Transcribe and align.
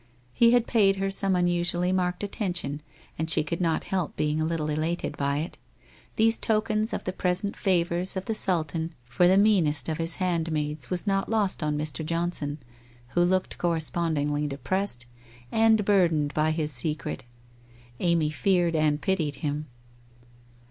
He 0.33 0.49
had 0.49 0.65
paid 0.65 0.95
her 0.95 1.11
some 1.11 1.35
unusually 1.35 1.91
marked 1.91 2.23
attention, 2.23 2.81
and 3.19 3.29
she 3.29 3.43
could 3.43 3.61
not 3.61 3.83
help 3.83 4.15
being 4.15 4.41
a 4.41 4.45
little 4.45 4.67
elated 4.67 5.15
by 5.15 5.37
it. 5.37 5.59
These 6.15 6.39
tokens 6.39 6.91
of 6.91 7.03
the 7.03 7.13
present 7.13 7.55
favour 7.55 7.99
of 7.99 8.25
the 8.25 8.33
Sultan 8.33 8.95
for 9.05 9.27
the 9.27 9.37
meanest 9.37 9.87
of 9.89 9.99
his 9.99 10.15
handmaids 10.15 10.89
were 10.89 10.97
not 11.05 11.29
lost 11.29 11.61
on 11.61 11.77
Mr. 11.77 12.03
Johnson, 12.03 12.57
who 13.09 13.21
looked 13.21 13.59
correspondingly 13.59 14.47
depressed, 14.47 15.05
and 15.51 15.85
burdened 15.85 16.33
by 16.33 16.49
his 16.49 16.71
secret. 16.71 17.23
Amy 17.99 18.31
feared 18.31 18.75
and 18.75 18.99
pitied 19.03 19.35
him. 19.45 19.67